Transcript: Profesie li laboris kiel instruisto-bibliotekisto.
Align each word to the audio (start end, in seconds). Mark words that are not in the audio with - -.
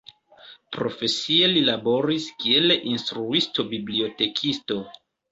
Profesie 0.75 1.49
li 1.51 1.59
laboris 1.67 2.29
kiel 2.43 2.73
instruisto-bibliotekisto. 2.93 4.79